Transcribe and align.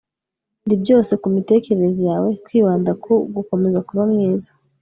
ndi 0.65 0.75
byose 0.83 1.11
ku 1.21 1.27
mitekerereze 1.35 2.01
yawe, 2.11 2.29
kwibanda 2.43 2.91
ku, 3.03 3.13
gukomeza 3.35 3.79
kuba 3.87 4.03
mwiza 4.11 4.51